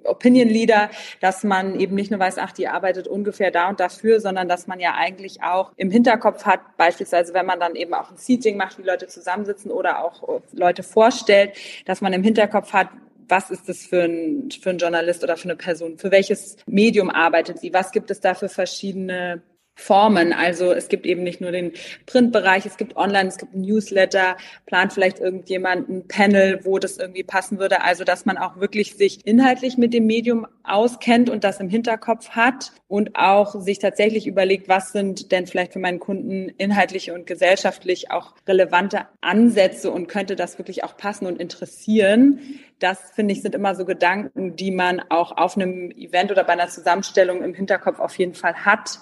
[0.04, 4.20] Opinion Leader, dass man eben nicht nur weiß, ach, die arbeitet ungefähr da und dafür,
[4.20, 8.10] sondern dass man ja eigentlich auch im Hinterkopf hat, beispielsweise wenn man dann eben auch
[8.10, 11.52] ein Seating macht, wie Leute zusammensitzen oder auch Leute vorstellt,
[11.84, 12.88] dass man im Hinterkopf hat,
[13.28, 15.98] was ist das für ein, für ein Journalist oder für eine Person?
[15.98, 17.72] Für welches Medium arbeitet sie?
[17.74, 19.42] Was gibt es da für verschiedene
[19.78, 20.32] Formen.
[20.32, 21.72] Also es gibt eben nicht nur den
[22.06, 24.36] Printbereich, es gibt Online, es gibt Newsletter,
[24.66, 27.82] plant vielleicht irgendjemand ein Panel, wo das irgendwie passen würde.
[27.82, 32.30] Also dass man auch wirklich sich inhaltlich mit dem Medium auskennt und das im Hinterkopf
[32.30, 37.26] hat und auch sich tatsächlich überlegt, was sind denn vielleicht für meinen Kunden inhaltliche und
[37.26, 42.40] gesellschaftlich auch relevante Ansätze und könnte das wirklich auch passen und interessieren.
[42.80, 46.54] Das finde ich sind immer so Gedanken, die man auch auf einem Event oder bei
[46.54, 48.98] einer Zusammenstellung im Hinterkopf auf jeden Fall hat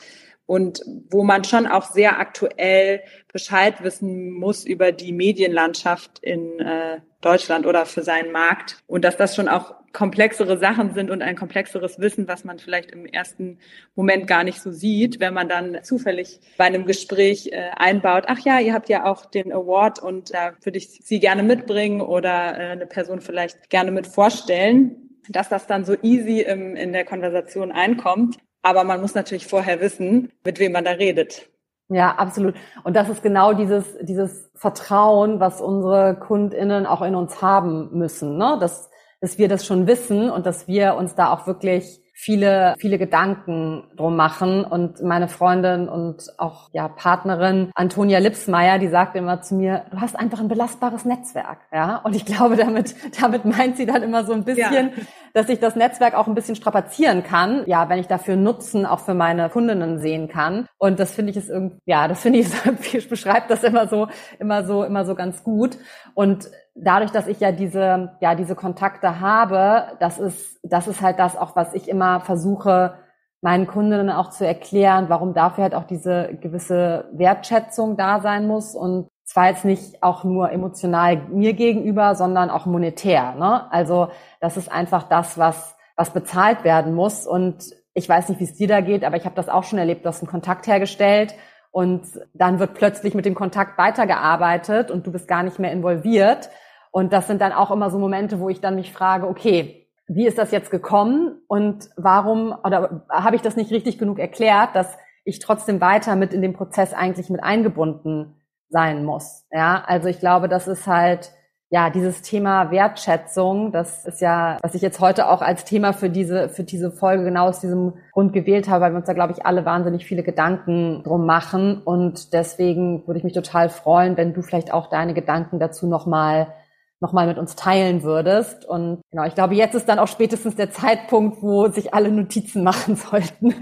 [0.46, 0.80] und
[1.10, 7.66] wo man schon auch sehr aktuell Bescheid wissen muss über die Medienlandschaft in äh, Deutschland
[7.66, 8.78] oder für seinen Markt.
[8.86, 12.90] Und dass das schon auch komplexere Sachen sind und ein komplexeres Wissen, was man vielleicht
[12.90, 13.58] im ersten
[13.94, 18.38] Moment gar nicht so sieht, wenn man dann zufällig bei einem Gespräch äh, einbaut, ach
[18.40, 22.58] ja, ihr habt ja auch den Award und da würde ich Sie gerne mitbringen oder
[22.58, 27.04] äh, eine Person vielleicht gerne mit vorstellen dass das dann so easy im, in der
[27.04, 31.48] Konversation einkommt, aber man muss natürlich vorher wissen, mit wem man da redet.
[31.88, 32.56] Ja, absolut.
[32.82, 38.36] Und das ist genau dieses, dieses Vertrauen, was unsere KundInnen auch in uns haben müssen,
[38.36, 38.56] ne?
[38.58, 42.96] Dass, dass wir das schon wissen und dass wir uns da auch wirklich viele, viele
[42.96, 44.64] Gedanken drum machen.
[44.64, 50.00] Und meine Freundin und auch ja, Partnerin Antonia Lipsmeier, die sagt immer zu mir, du
[50.00, 51.58] hast einfach ein belastbares Netzwerk.
[51.70, 51.98] Ja?
[51.98, 55.02] Und ich glaube, damit, damit meint sie dann immer so ein bisschen, ja.
[55.34, 57.64] dass ich das Netzwerk auch ein bisschen strapazieren kann.
[57.66, 60.66] Ja, wenn ich dafür Nutzen auch für meine Kundinnen sehen kann.
[60.78, 64.64] Und das finde ich ist irgendwie, ja, das finde ich, beschreibt das immer so, immer
[64.64, 65.76] so, immer so ganz gut.
[66.14, 71.18] Und dadurch, dass ich ja diese, ja, diese Kontakte habe, das ist, das ist halt
[71.18, 72.94] das auch, was ich immer versuche,
[73.40, 78.74] meinen Kundinnen auch zu erklären, warum dafür halt auch diese gewisse Wertschätzung da sein muss
[78.74, 83.34] und zwar jetzt nicht auch nur emotional mir gegenüber, sondern auch monetär.
[83.34, 83.70] Ne?
[83.72, 84.08] Also
[84.40, 87.26] das ist einfach das, was, was bezahlt werden muss.
[87.26, 89.80] Und ich weiß nicht, wie es dir da geht, aber ich habe das auch schon
[89.80, 91.34] erlebt, du hast einen Kontakt hergestellt
[91.72, 96.48] und dann wird plötzlich mit dem Kontakt weitergearbeitet und du bist gar nicht mehr involviert.
[96.96, 100.26] Und das sind dann auch immer so Momente, wo ich dann mich frage, okay, wie
[100.26, 104.96] ist das jetzt gekommen und warum oder habe ich das nicht richtig genug erklärt, dass
[105.22, 109.44] ich trotzdem weiter mit in den Prozess eigentlich mit eingebunden sein muss.
[109.52, 111.32] Ja, also ich glaube, das ist halt
[111.68, 113.72] ja dieses Thema Wertschätzung.
[113.72, 117.24] Das ist ja, was ich jetzt heute auch als Thema für diese für diese Folge
[117.24, 120.22] genau aus diesem Grund gewählt habe, weil wir uns da glaube ich alle wahnsinnig viele
[120.22, 125.12] Gedanken drum machen und deswegen würde ich mich total freuen, wenn du vielleicht auch deine
[125.12, 126.54] Gedanken dazu noch mal
[127.00, 128.64] nochmal mit uns teilen würdest.
[128.64, 132.62] Und genau, ich glaube, jetzt ist dann auch spätestens der Zeitpunkt, wo sich alle Notizen
[132.62, 133.54] machen sollten.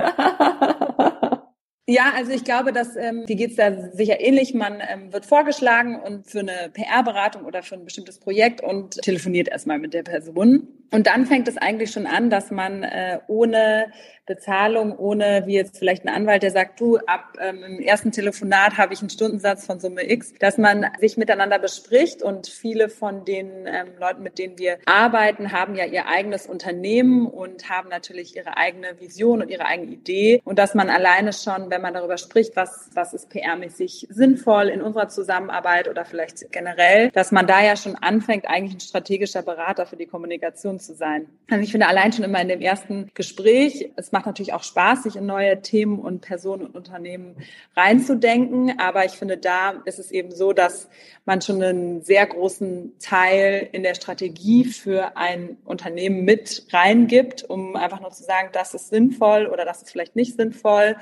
[1.86, 4.54] Ja, also ich glaube, dass ähm, dir geht's da sicher ähnlich.
[4.54, 9.48] Man ähm, wird vorgeschlagen und für eine PR-Beratung oder für ein bestimmtes Projekt und telefoniert
[9.48, 10.68] erstmal mit der Person.
[10.94, 13.92] Und dann fängt es eigentlich schon an, dass man äh, ohne
[14.26, 18.78] Bezahlung, ohne wie jetzt vielleicht ein Anwalt, der sagt, du, ab ähm, im ersten Telefonat
[18.78, 23.24] habe ich einen Stundensatz von Summe X, dass man sich miteinander bespricht und viele von
[23.24, 28.36] den ähm, Leuten, mit denen wir arbeiten, haben ja ihr eigenes Unternehmen und haben natürlich
[28.36, 32.18] ihre eigene Vision und ihre eigene Idee und dass man alleine schon, wenn man darüber
[32.18, 37.62] spricht, was, was ist PR-mäßig sinnvoll in unserer Zusammenarbeit oder vielleicht generell, dass man da
[37.62, 41.26] ja schon anfängt, eigentlich ein strategischer Berater für die Kommunikation zu sein.
[41.50, 45.02] Also ich finde allein schon immer in dem ersten Gespräch, es macht natürlich auch Spaß,
[45.02, 47.34] sich in neue Themen und Personen und Unternehmen
[47.76, 48.78] reinzudenken.
[48.78, 50.88] Aber ich finde, da ist es eben so, dass
[51.24, 57.74] man schon einen sehr großen Teil in der Strategie für ein Unternehmen mit reingibt, um
[57.74, 60.96] einfach nur zu sagen, das ist sinnvoll oder das ist vielleicht nicht sinnvoll.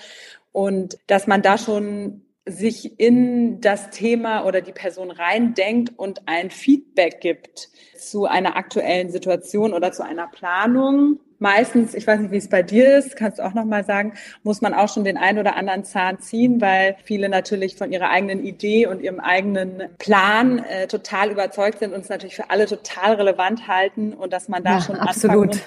[0.52, 6.50] Und dass man da schon sich in das Thema oder die Person reindenkt und ein
[6.50, 11.20] Feedback gibt zu einer aktuellen Situation oder zu einer Planung.
[11.38, 14.14] Meistens, ich weiß nicht, wie es bei dir ist, kannst du auch noch mal sagen,
[14.42, 18.10] muss man auch schon den einen oder anderen Zahn ziehen, weil viele natürlich von ihrer
[18.10, 22.66] eigenen Idee und ihrem eigenen Plan äh, total überzeugt sind und es natürlich für alle
[22.66, 25.58] total relevant halten und dass man da ja, schon absolut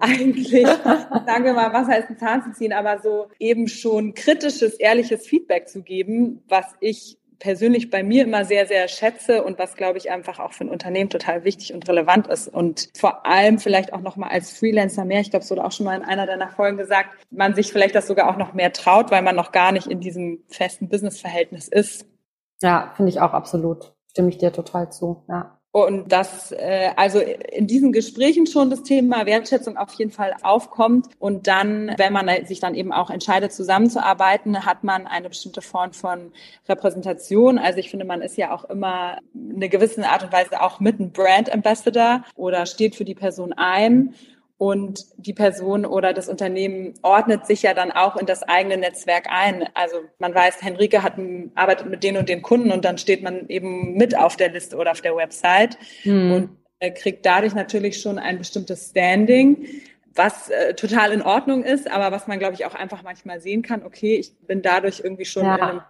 [0.04, 4.74] eigentlich, sagen wir mal, was heißt ein Zahn zu ziehen, aber so eben schon kritisches,
[4.74, 9.74] ehrliches Feedback zu geben, was ich persönlich bei mir immer sehr, sehr schätze und was,
[9.74, 12.46] glaube ich, einfach auch für ein Unternehmen total wichtig und relevant ist.
[12.46, 15.86] Und vor allem vielleicht auch nochmal als Freelancer mehr, ich glaube, es wurde auch schon
[15.86, 19.10] mal in einer deiner Folgen gesagt, man sich vielleicht das sogar auch noch mehr traut,
[19.10, 22.06] weil man noch gar nicht in diesem festen Businessverhältnis ist.
[22.62, 23.94] Ja, finde ich auch absolut.
[24.10, 25.59] Stimme ich dir total zu, ja.
[25.72, 31.06] Und dass äh, also in diesen Gesprächen schon das Thema Wertschätzung auf jeden Fall aufkommt.
[31.20, 35.92] Und dann, wenn man sich dann eben auch entscheidet, zusammenzuarbeiten, hat man eine bestimmte Form
[35.92, 36.32] von
[36.68, 37.58] Repräsentation.
[37.58, 40.98] Also ich finde, man ist ja auch immer eine gewisse Art und Weise auch mit
[40.98, 44.14] einem Brand Ambassador oder steht für die Person ein.
[44.60, 49.24] Und die Person oder das Unternehmen ordnet sich ja dann auch in das eigene Netzwerk
[49.30, 49.66] ein.
[49.72, 51.14] Also man weiß, Henrike hat,
[51.54, 54.76] arbeitet mit den und den Kunden und dann steht man eben mit auf der Liste
[54.76, 56.32] oder auf der Website mhm.
[56.32, 59.66] und äh, kriegt dadurch natürlich schon ein bestimmtes Standing,
[60.14, 63.62] was äh, total in Ordnung ist, aber was man, glaube ich, auch einfach manchmal sehen
[63.62, 65.54] kann, okay, ich bin dadurch irgendwie schon ja.
[65.54, 65.80] in einem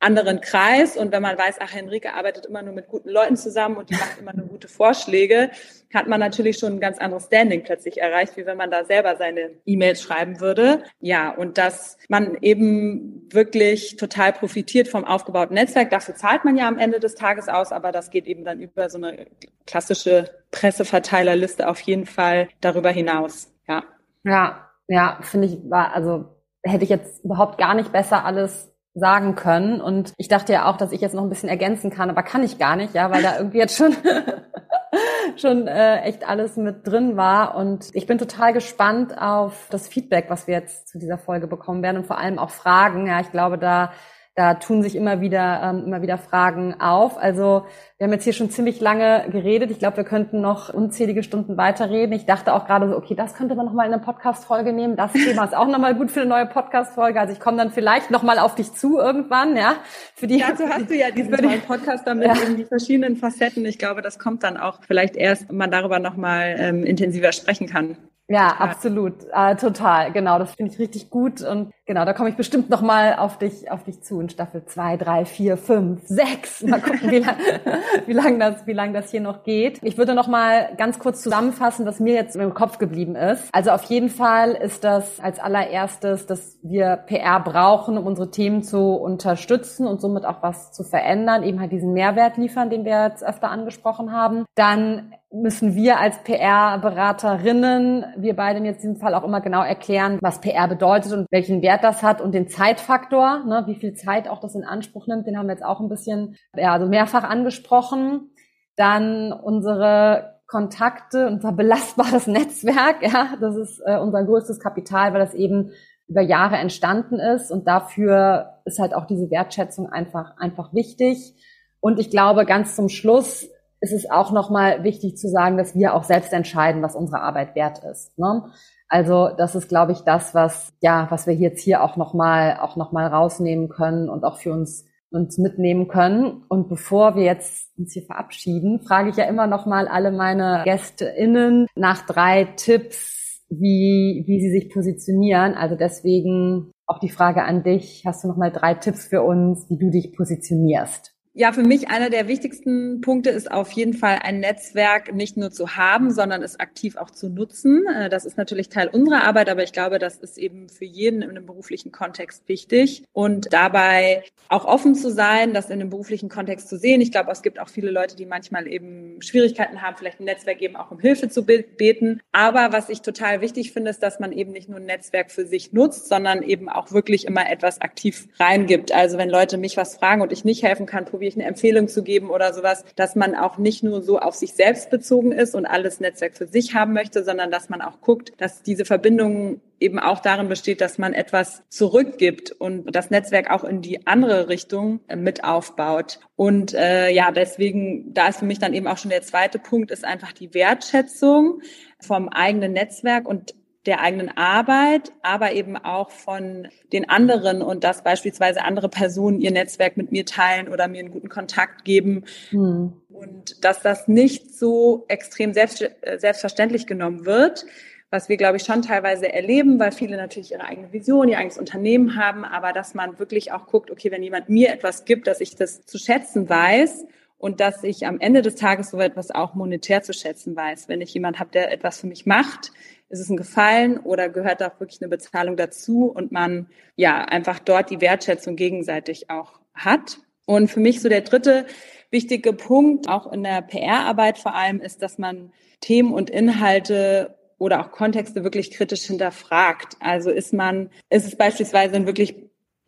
[0.00, 0.96] anderen Kreis.
[0.96, 3.94] Und wenn man weiß, ach, Henrike arbeitet immer nur mit guten Leuten zusammen und die
[3.94, 5.50] macht immer nur gute Vorschläge,
[5.94, 9.16] hat man natürlich schon ein ganz anderes Standing plötzlich erreicht, wie wenn man da selber
[9.16, 10.82] seine E-Mails schreiben würde.
[11.00, 15.90] Ja, und dass man eben wirklich total profitiert vom aufgebauten Netzwerk.
[15.90, 18.88] Dafür zahlt man ja am Ende des Tages aus, aber das geht eben dann über
[18.88, 19.26] so eine
[19.66, 23.52] klassische Presseverteilerliste auf jeden Fall darüber hinaus.
[23.68, 23.84] Ja.
[24.24, 26.24] Ja, ja, finde ich, war, also
[26.62, 29.80] hätte ich jetzt überhaupt gar nicht besser alles sagen können.
[29.80, 32.42] Und ich dachte ja auch, dass ich jetzt noch ein bisschen ergänzen kann, aber kann
[32.42, 33.94] ich gar nicht, ja, weil da irgendwie jetzt schon
[35.36, 37.54] schon äh, echt alles mit drin war.
[37.54, 41.82] Und ich bin total gespannt auf das Feedback, was wir jetzt zu dieser Folge bekommen
[41.82, 43.06] werden und vor allem auch Fragen.
[43.06, 43.92] Ja, ich glaube, da
[44.40, 47.18] da tun sich immer wieder, ähm, immer wieder Fragen auf.
[47.18, 47.66] Also
[47.98, 49.70] wir haben jetzt hier schon ziemlich lange geredet.
[49.70, 52.14] Ich glaube, wir könnten noch unzählige Stunden weiterreden.
[52.14, 54.96] Ich dachte auch gerade so, okay, das könnte man nochmal in eine Podcast-Folge nehmen.
[54.96, 57.20] Das Thema ist auch nochmal gut für eine neue Podcast-Folge.
[57.20, 59.74] Also ich komme dann vielleicht nochmal auf dich zu irgendwann, ja.
[60.14, 62.42] Für die, Dazu hast du ja diesen tollen Podcast damit ja.
[62.46, 63.66] in die verschiedenen Facetten.
[63.66, 67.68] Ich glaube, das kommt dann auch vielleicht erst, wenn man darüber nochmal ähm, intensiver sprechen
[67.68, 67.98] kann.
[68.30, 68.68] Ja, total.
[68.68, 72.70] absolut, äh, total, genau, das finde ich richtig gut und genau, da komme ich bestimmt
[72.70, 76.62] noch mal auf dich, auf dich zu in Staffel zwei, drei, vier, fünf, sechs.
[76.62, 77.34] Mal gucken, wie lang,
[78.06, 79.80] wie lang das, lang das hier noch geht.
[79.82, 83.48] Ich würde noch mal ganz kurz zusammenfassen, was mir jetzt im Kopf geblieben ist.
[83.52, 88.62] Also auf jeden Fall ist das als allererstes, dass wir PR brauchen, um unsere Themen
[88.62, 93.08] zu unterstützen und somit auch was zu verändern, eben halt diesen Mehrwert liefern, den wir
[93.08, 94.44] jetzt öfter angesprochen haben.
[94.54, 100.40] Dann müssen wir als PR-Beraterinnen, wir beide in diesem Fall auch immer genau erklären, was
[100.40, 104.40] PR bedeutet und welchen Wert das hat und den Zeitfaktor, ne, wie viel Zeit auch
[104.40, 108.30] das in Anspruch nimmt, den haben wir jetzt auch ein bisschen, ja, also mehrfach angesprochen.
[108.76, 115.34] Dann unsere Kontakte, unser belastbares Netzwerk, ja, das ist äh, unser größtes Kapital, weil das
[115.34, 115.72] eben
[116.08, 121.34] über Jahre entstanden ist und dafür ist halt auch diese Wertschätzung einfach, einfach wichtig.
[121.78, 123.48] Und ich glaube, ganz zum Schluss,
[123.80, 127.54] ist es auch nochmal wichtig zu sagen, dass wir auch selbst entscheiden, was unsere Arbeit
[127.54, 128.16] wert ist.
[128.18, 128.44] Ne?
[128.90, 132.76] Also das ist, glaube ich, das, was ja, was wir jetzt hier auch nochmal auch
[132.76, 136.44] noch mal rausnehmen können und auch für uns uns mitnehmen können.
[136.48, 140.62] Und bevor wir jetzt uns hier verabschieden, frage ich ja immer noch mal alle meine
[140.64, 145.54] GästInnen nach drei Tipps, wie, wie sie sich positionieren.
[145.54, 148.02] Also deswegen auch die Frage an dich.
[148.06, 151.12] Hast du noch mal drei Tipps für uns, wie du dich positionierst?
[151.32, 155.52] Ja, für mich einer der wichtigsten Punkte ist auf jeden Fall ein Netzwerk nicht nur
[155.52, 157.86] zu haben, sondern es aktiv auch zu nutzen.
[157.86, 161.22] Äh, das ist natürlich Teil unserer Arbeit, aber ich glaube, das ist eben für jeden
[161.22, 166.28] in einem beruflichen Kontext wichtig und dabei auch offen zu sein, das in einem beruflichen
[166.28, 167.00] Kontext zu sehen.
[167.00, 170.60] Ich glaube, es gibt auch viele Leute, die manchmal eben Schwierigkeiten haben, vielleicht ein Netzwerk
[170.60, 172.20] eben auch um Hilfe zu beten.
[172.32, 175.46] Aber was ich total wichtig finde, ist, dass man eben nicht nur ein Netzwerk für
[175.46, 178.90] sich nutzt, sondern eben auch wirklich immer etwas aktiv reingibt.
[178.90, 181.86] Also wenn Leute mich was fragen und ich nicht helfen kann, probiere ich eine Empfehlung
[181.86, 185.54] zu geben oder sowas, dass man auch nicht nur so auf sich selbst bezogen ist
[185.54, 189.60] und alles Netzwerk für sich haben möchte, sondern dass man auch guckt, dass diese Verbindung
[189.78, 194.48] eben auch darin besteht, dass man etwas zurückgibt und das Netzwerk auch in die andere
[194.48, 196.20] Richtung äh, mit aufbaut.
[196.36, 199.90] Und äh, ja, deswegen, da ist für mich dann eben auch schon der zweite Punkt,
[199.90, 201.60] ist einfach die Wertschätzung
[202.00, 203.54] vom eigenen Netzwerk und
[203.86, 209.52] der eigenen Arbeit, aber eben auch von den anderen und dass beispielsweise andere Personen ihr
[209.52, 212.24] Netzwerk mit mir teilen oder mir einen guten Kontakt geben.
[212.50, 212.92] Mhm.
[213.08, 217.64] Und dass das nicht so extrem selbst, äh, selbstverständlich genommen wird,
[218.10, 221.58] was wir, glaube ich, schon teilweise erleben, weil viele natürlich ihre eigene Vision, ihr eigenes
[221.58, 225.40] Unternehmen haben, aber dass man wirklich auch guckt, okay, wenn jemand mir etwas gibt, dass
[225.40, 227.06] ich das zu schätzen weiß
[227.38, 230.88] und dass ich am Ende des Tages so etwas auch monetär zu schätzen weiß.
[230.88, 232.72] Wenn ich jemand habe, der etwas für mich macht,
[233.10, 237.58] ist es ein Gefallen oder gehört da wirklich eine Bezahlung dazu und man ja einfach
[237.58, 240.18] dort die Wertschätzung gegenseitig auch hat.
[240.46, 241.66] Und für mich so der dritte
[242.10, 247.80] wichtige Punkt, auch in der PR-Arbeit vor allem, ist, dass man Themen und Inhalte oder
[247.80, 249.96] auch Kontexte wirklich kritisch hinterfragt.
[250.00, 252.34] Also ist man, ist es beispielsweise ein wirklich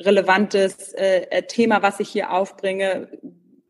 [0.01, 3.09] relevantes äh, Thema, was ich hier aufbringe?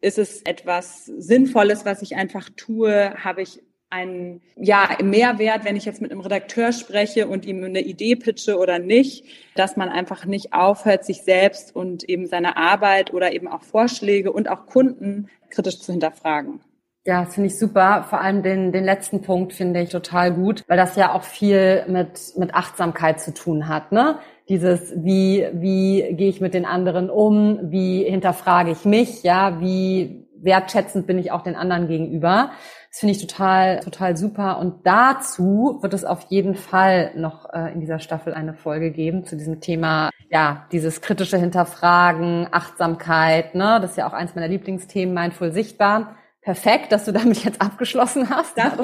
[0.01, 3.15] Ist es etwas Sinnvolles, was ich einfach tue?
[3.25, 3.63] Habe ich
[3.93, 8.59] einen ja, Mehrwert, wenn ich jetzt mit einem Redakteur spreche und ihm eine Idee pitche
[8.59, 9.25] oder nicht,
[9.55, 14.33] dass man einfach nicht aufhört, sich selbst und eben seine Arbeit oder eben auch Vorschläge
[14.33, 16.61] und auch Kunden kritisch zu hinterfragen.
[17.05, 18.07] Ja, das finde ich super.
[18.09, 21.85] Vor allem den, den letzten Punkt finde ich total gut, weil das ja auch viel
[21.89, 24.19] mit, mit Achtsamkeit zu tun hat, ne?
[24.49, 27.59] Dieses, wie, wie gehe ich mit den anderen um?
[27.71, 29.23] Wie hinterfrage ich mich?
[29.23, 32.51] Ja, wie wertschätzend bin ich auch den anderen gegenüber?
[32.93, 34.59] Das finde ich total, total super.
[34.59, 39.25] Und dazu wird es auf jeden Fall noch äh, in dieser Staffel eine Folge geben
[39.25, 43.79] zu diesem Thema, ja, dieses kritische Hinterfragen, Achtsamkeit, ne?
[43.81, 46.17] Das ist ja auch eins meiner Lieblingsthemen, Mindful Sichtbar.
[46.43, 48.59] Perfekt, dass du damit jetzt abgeschlossen hast.
[48.59, 48.77] Das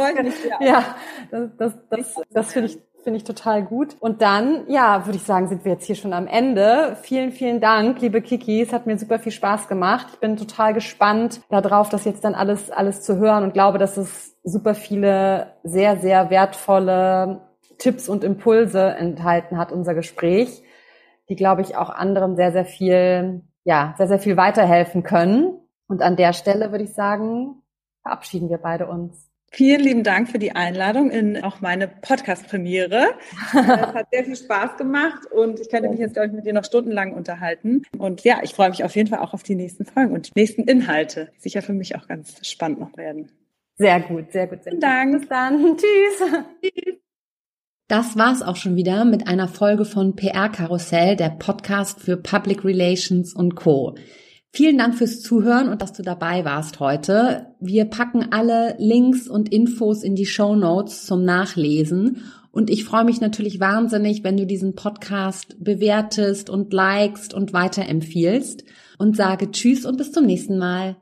[0.42, 0.66] ja.
[0.66, 0.84] Ja,
[1.30, 2.78] das, das, das, das finde ich
[3.09, 3.96] Finde ich total gut.
[4.00, 6.94] Und dann, ja, würde ich sagen, sind wir jetzt hier schon am Ende.
[7.00, 8.61] Vielen, vielen Dank, liebe Kiki.
[8.61, 10.09] Es hat mir super viel Spaß gemacht.
[10.12, 13.96] Ich bin total gespannt darauf, das jetzt dann alles, alles zu hören und glaube, dass
[13.96, 17.48] es super viele sehr, sehr wertvolle
[17.78, 20.62] Tipps und Impulse enthalten hat, unser Gespräch,
[21.30, 25.59] die, glaube ich, auch anderen sehr, sehr viel, ja, sehr, sehr viel weiterhelfen können.
[25.86, 27.62] Und an der Stelle würde ich sagen,
[28.02, 29.28] verabschieden wir beide uns.
[29.51, 33.09] Vielen lieben Dank für die Einladung in auch meine Podcast-Premiere.
[33.53, 36.53] Es hat sehr viel Spaß gemacht und ich könnte mich jetzt, glaube ich, mit dir
[36.53, 37.82] noch stundenlang unterhalten.
[37.96, 40.32] Und ja, ich freue mich auf jeden Fall auch auf die nächsten Folgen und die
[40.40, 41.30] nächsten Inhalte.
[41.36, 43.30] Die sicher für mich auch ganz spannend noch werden.
[43.76, 44.64] Sehr gut, sehr gut.
[44.64, 44.82] Sehr gut.
[44.82, 45.18] Dank.
[45.18, 45.76] Bis dann.
[45.76, 46.30] Tschüss.
[46.62, 46.94] Tschüss.
[47.88, 52.62] Das war's auch schon wieder mit einer Folge von PR Karussell, der Podcast für Public
[52.62, 53.94] Relations und Co.
[54.51, 57.55] Vielen Dank fürs Zuhören und dass du dabei warst heute.
[57.61, 62.22] Wir packen alle Links und Infos in die Show Notes zum Nachlesen.
[62.51, 68.64] Und ich freue mich natürlich wahnsinnig, wenn du diesen Podcast bewertest und likest und weiterempfiehlst
[68.99, 70.96] und sage Tschüss und bis zum nächsten Mal.